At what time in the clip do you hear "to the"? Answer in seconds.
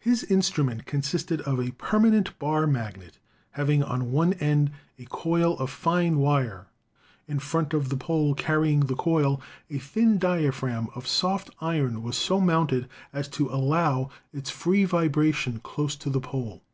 15.94-16.20